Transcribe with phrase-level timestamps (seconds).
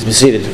[0.00, 0.46] Please be seated.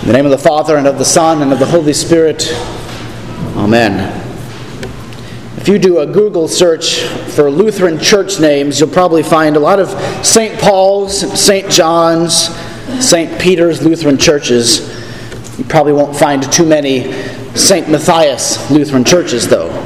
[0.00, 2.52] In the name of the Father, and of the Son, and of the Holy Spirit.
[3.56, 4.14] Amen.
[5.56, 7.00] If you do a Google search
[7.34, 9.88] for Lutheran church names, you'll probably find a lot of
[10.26, 10.60] St.
[10.60, 11.70] Paul's, St.
[11.70, 12.54] John's,
[13.02, 13.40] St.
[13.40, 14.80] Peter's Lutheran churches.
[15.56, 17.10] You probably won't find too many
[17.54, 17.88] St.
[17.88, 19.79] Matthias Lutheran churches, though.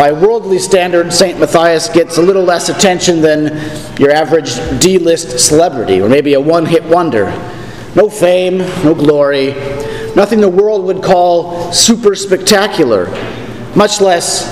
[0.00, 1.38] By worldly standards, St.
[1.38, 3.48] Matthias gets a little less attention than
[4.00, 7.26] your average D list celebrity, or maybe a one hit wonder.
[7.94, 9.52] No fame, no glory,
[10.16, 13.10] nothing the world would call super spectacular,
[13.76, 14.48] much less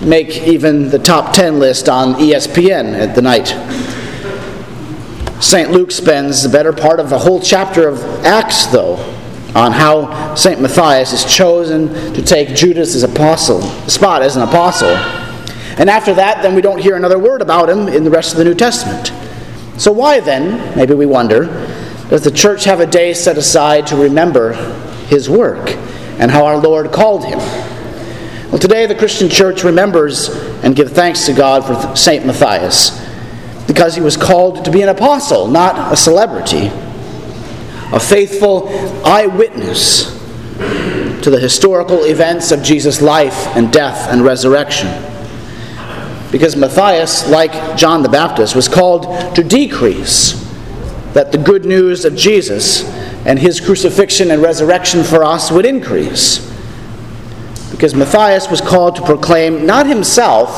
[0.00, 3.48] make even the top 10 list on ESPN at the night.
[5.42, 5.72] St.
[5.72, 8.96] Luke spends the better part of a whole chapter of Acts, though,
[9.56, 10.60] on how St.
[10.60, 14.94] Matthias is chosen to take Judas' apostle, spot as an apostle.
[15.78, 18.38] And after that, then we don't hear another word about him in the rest of
[18.38, 19.12] the New Testament.
[19.80, 21.44] So, why then, maybe we wonder,
[22.10, 24.52] does the church have a day set aside to remember
[25.06, 25.70] his work
[26.18, 27.38] and how our Lord called him?
[28.50, 30.28] Well, today the Christian church remembers
[30.62, 32.26] and gives thanks to God for St.
[32.26, 33.02] Matthias
[33.66, 36.70] because he was called to be an apostle, not a celebrity,
[37.96, 38.68] a faithful
[39.04, 40.14] eyewitness
[41.22, 44.88] to the historical events of Jesus' life and death and resurrection.
[46.30, 50.44] Because Matthias, like John the Baptist, was called to decrease,
[51.14, 52.84] that the good news of Jesus
[53.24, 56.46] and his crucifixion and resurrection for us would increase
[57.76, 60.48] because Matthias was called to proclaim not himself,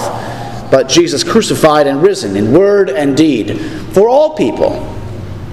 [0.71, 3.61] but Jesus crucified and risen in word and deed
[3.93, 4.81] for all people,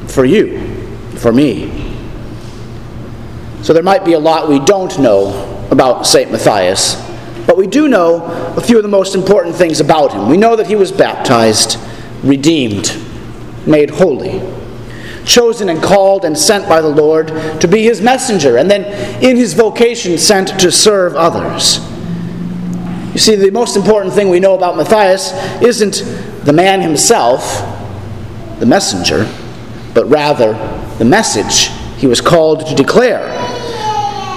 [0.08, 0.75] for you,
[1.18, 1.96] for me.
[3.62, 6.32] So there might be a lot we don't know about St.
[6.32, 6.96] Matthias,
[7.48, 8.24] but we do know
[8.56, 10.30] a few of the most important things about him.
[10.30, 11.78] We know that he was baptized,
[12.24, 12.96] redeemed,
[13.66, 14.42] made holy
[15.26, 17.28] chosen and called and sent by the Lord
[17.60, 18.86] to be his messenger, and then
[19.24, 21.80] in his vocation sent to serve others.
[23.14, 26.04] You see, the most important thing we know about Matthias isn't
[26.46, 27.62] the man himself,
[28.60, 29.24] the messenger,
[29.96, 30.54] but rather
[31.00, 33.26] the message he was called to declare.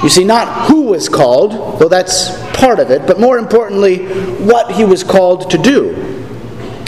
[0.02, 4.06] You see, not who was called, though that's part of it, but more importantly,
[4.44, 6.04] what he was called to do.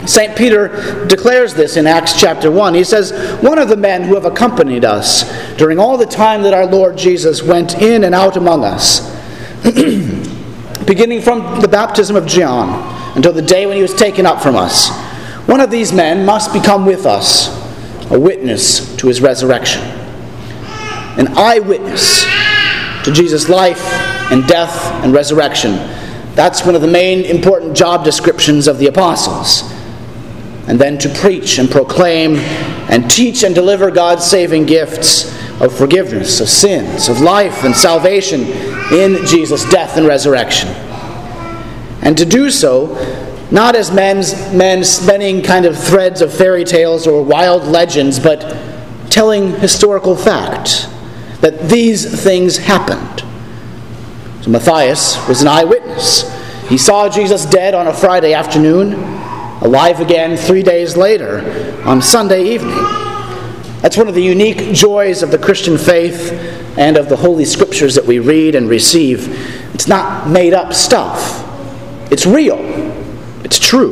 [0.07, 0.35] St.
[0.35, 2.73] Peter declares this in Acts chapter 1.
[2.73, 3.11] He says,
[3.43, 6.97] One of the men who have accompanied us during all the time that our Lord
[6.97, 9.01] Jesus went in and out among us,
[10.85, 14.55] beginning from the baptism of John until the day when he was taken up from
[14.55, 14.89] us,
[15.47, 17.60] one of these men must become with us
[18.11, 19.81] a witness to his resurrection,
[21.17, 22.23] an eyewitness
[23.05, 23.81] to Jesus' life
[24.31, 25.73] and death and resurrection.
[26.35, 29.63] That's one of the main important job descriptions of the apostles
[30.67, 32.35] and then to preach and proclaim
[32.89, 35.25] and teach and deliver God's saving gifts
[35.59, 38.41] of forgiveness of sins, of life and salvation
[38.91, 40.69] in Jesus' death and resurrection.
[42.01, 42.95] And to do so,
[43.51, 48.39] not as men's, men spinning kind of threads of fairy tales or wild legends, but
[49.09, 50.87] telling historical fact
[51.41, 53.23] that these things happened.
[54.43, 56.31] So Matthias was an eyewitness.
[56.67, 58.93] He saw Jesus dead on a Friday afternoon
[59.61, 62.83] alive again three days later on Sunday evening.
[63.81, 66.31] That's one of the unique joys of the Christian faith
[66.77, 69.27] and of the Holy Scriptures that we read and receive.
[69.73, 71.45] It's not made up stuff,
[72.11, 72.57] it's real,
[73.51, 73.91] it's true.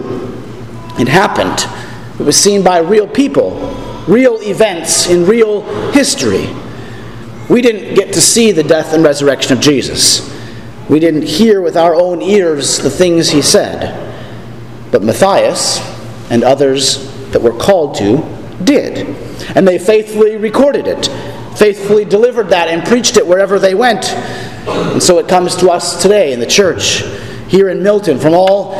[0.98, 1.68] It happened,
[2.18, 3.60] it was seen by real people,
[4.08, 6.48] real events in real history.
[7.50, 10.34] We didn't get to see the death and resurrection of Jesus.
[10.90, 13.94] We didn't hear with our own ears the things he said.
[14.94, 15.80] But Matthias
[16.32, 18.24] and others that were called to
[18.64, 19.14] did.
[19.58, 21.08] And they faithfully recorded it,
[21.58, 24.06] faithfully delivered that, and preached it wherever they went.
[24.08, 27.04] And so it comes to us today in the church,
[27.50, 28.80] here in Milton, from all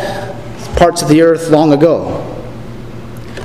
[0.80, 2.26] parts of the earth long ago.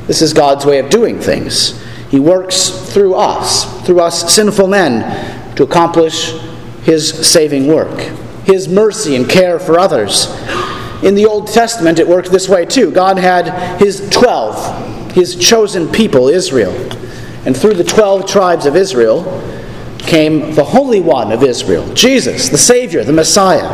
[0.07, 1.83] This is God's way of doing things.
[2.11, 6.33] He works through us, through us sinful men, to accomplish
[6.85, 8.01] His saving work,
[8.47, 10.29] His mercy and care for others
[11.05, 12.91] in the Old Testament, it worked this way too.
[12.91, 16.73] God had his 12, his chosen people, Israel.
[17.45, 19.23] And through the 12 tribes of Israel
[19.99, 23.69] came the Holy One of Israel, Jesus, the Savior, the Messiah.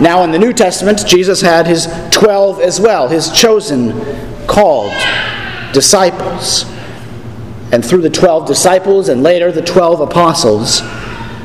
[0.00, 3.92] Now in the New Testament, Jesus had his 12 as well, his chosen,
[4.46, 4.92] called
[5.72, 6.64] disciples.
[7.72, 10.80] And through the 12 disciples and later the 12 apostles,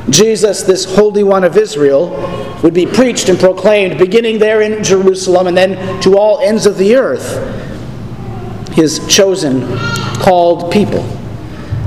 [0.09, 2.09] Jesus, this Holy One of Israel,
[2.63, 6.77] would be preached and proclaimed, beginning there in Jerusalem and then to all ends of
[6.77, 7.53] the earth.
[8.73, 9.77] His chosen,
[10.19, 11.03] called people.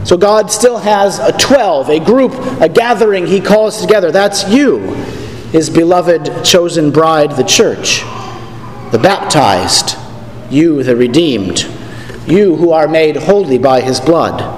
[0.04, 4.10] So God still has a 12, a group, a gathering he calls together.
[4.10, 4.78] That's you,
[5.52, 8.00] his beloved chosen bride, the church.
[8.92, 9.96] The baptized,
[10.50, 11.66] you, the redeemed,
[12.26, 14.56] you who are made holy by his blood.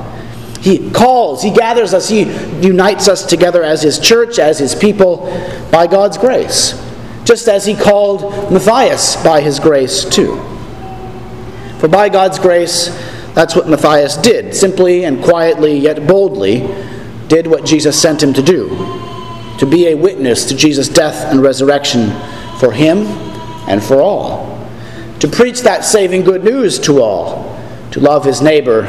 [0.60, 2.22] He calls, He gathers us, He
[2.60, 5.26] unites us together as His church, as His people,
[5.72, 6.74] by God's grace.
[7.24, 10.36] Just as He called Matthias by His grace, too.
[11.78, 12.88] For by God's grace,
[13.34, 16.68] that's what Matthias did, simply and quietly, yet boldly,
[17.28, 18.99] did what Jesus sent him to do
[19.60, 22.08] to be a witness to Jesus' death and resurrection
[22.58, 23.06] for him
[23.68, 24.58] and for all.
[25.20, 27.60] To preach that saving good news to all,
[27.90, 28.84] to love his neighbor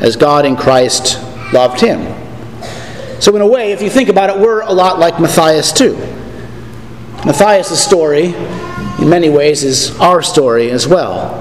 [0.00, 1.20] as God in Christ
[1.52, 2.00] loved him.
[3.20, 5.96] So, in a way, if you think about it, we're a lot like Matthias too.
[7.26, 8.26] Matthias' story,
[9.00, 11.40] in many ways, is our story as well.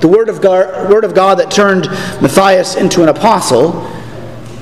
[0.00, 1.86] The word of, God, word of God that turned
[2.20, 3.88] Matthias into an apostle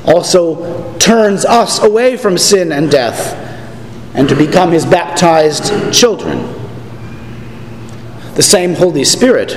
[0.05, 3.35] also turns us away from sin and death
[4.14, 6.38] and to become his baptized children.
[8.35, 9.50] The same Holy Spirit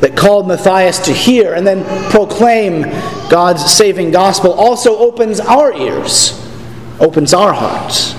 [0.00, 2.82] that called Matthias to hear and then proclaim
[3.28, 6.38] God's saving gospel also opens our ears,
[6.98, 8.14] opens our hearts,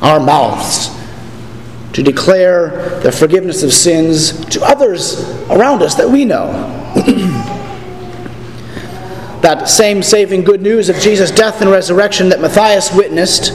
[0.00, 0.96] our mouths
[1.96, 6.52] to declare the forgiveness of sins to others around us that we know.
[9.42, 13.52] that same saving good news of Jesus' death and resurrection that Matthias witnessed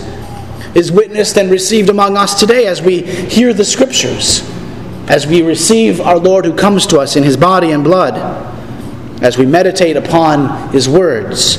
[0.76, 4.42] is witnessed and received among us today as we hear the scriptures
[5.12, 8.16] as we receive our Lord who comes to us in his body and blood,
[9.22, 11.58] as we meditate upon his words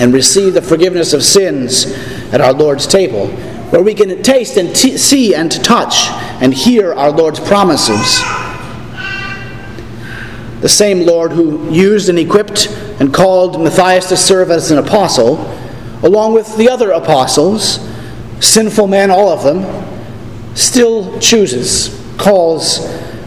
[0.00, 1.86] and receive the forgiveness of sins
[2.32, 3.28] at our Lord's table,
[3.70, 6.08] where we can taste and t- see and touch
[6.42, 8.20] and hear our Lord's promises.
[10.64, 12.68] The same Lord who used and equipped
[12.98, 15.36] and called Matthias to serve as an apostle,
[16.02, 17.86] along with the other apostles,
[18.40, 19.62] sinful men, all of them,
[20.56, 22.78] still chooses calls,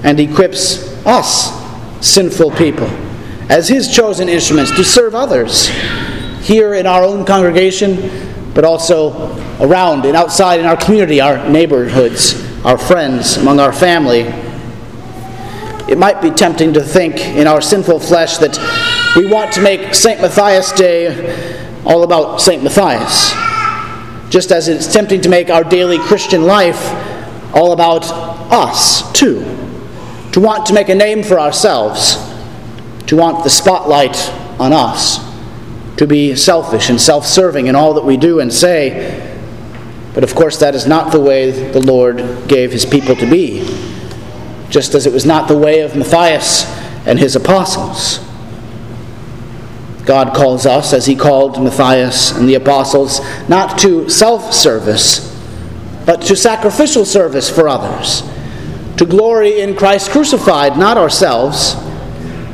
[0.04, 1.52] and equips us,
[2.04, 2.88] sinful people,
[3.52, 5.68] as His chosen instruments to serve others
[6.42, 12.34] here in our own congregation, but also around and outside in our community, our neighborhoods,
[12.66, 14.24] our friends, among our family.
[15.88, 18.58] It might be tempting to think in our sinful flesh that
[19.16, 20.20] we want to make St.
[20.20, 22.62] Matthias Day all about St.
[22.62, 23.32] Matthias,
[24.30, 26.92] just as it's tempting to make our daily Christian life
[27.56, 28.04] all about
[28.52, 29.40] us too.
[30.34, 32.16] To want to make a name for ourselves,
[33.06, 34.18] to want the spotlight
[34.60, 35.20] on us,
[35.96, 39.24] to be selfish and self serving in all that we do and say.
[40.14, 43.62] But of course, that is not the way the Lord gave his people to be,
[44.70, 46.66] just as it was not the way of Matthias
[47.06, 48.20] and his apostles.
[50.06, 53.20] God calls us, as he called Matthias and the apostles,
[53.50, 55.36] not to self service,
[56.06, 58.24] but to sacrificial service for others
[58.98, 61.76] to glory in Christ crucified, not ourselves,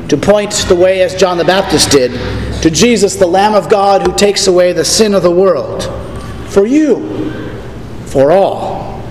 [0.09, 2.11] to point the way as John the Baptist did
[2.61, 5.83] to Jesus, the Lamb of God who takes away the sin of the world,
[6.49, 7.31] for you,
[8.05, 9.01] for all,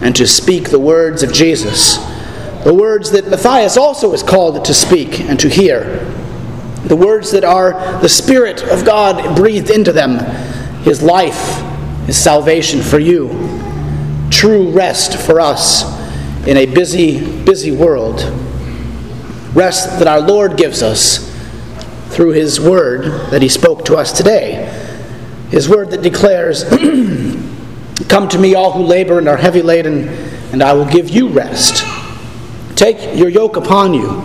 [0.00, 1.98] and to speak the words of Jesus,
[2.64, 5.98] the words that Matthias also is called to speak and to hear,
[6.86, 10.18] the words that are the Spirit of God breathed into them,
[10.82, 11.62] His life,
[12.06, 13.28] His salvation for you,
[14.30, 15.84] true rest for us
[16.46, 18.22] in a busy, busy world.
[19.54, 21.30] Rest that our Lord gives us
[22.08, 24.70] through His Word that He spoke to us today.
[25.50, 26.64] His Word that declares,
[28.08, 30.08] Come to me, all who labor and are heavy laden,
[30.52, 31.84] and I will give you rest.
[32.76, 34.22] Take your yoke upon you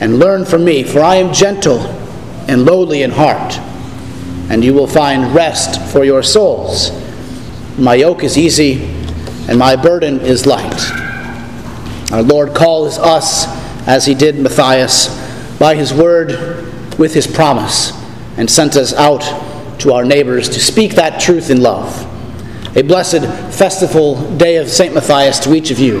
[0.00, 1.78] and learn from me, for I am gentle
[2.48, 3.58] and lowly in heart,
[4.50, 6.90] and you will find rest for your souls.
[7.78, 8.82] My yoke is easy
[9.48, 10.80] and my burden is light.
[12.12, 13.46] Our Lord calls us,
[13.86, 15.08] as he did Matthias,
[15.58, 16.30] by his word
[16.98, 17.92] with his promise,
[18.36, 19.22] and sent us out
[19.80, 22.06] to our neighbors to speak that truth in love.
[22.76, 23.22] A blessed
[23.56, 24.94] festival day of St.
[24.94, 26.00] Matthias to each of you.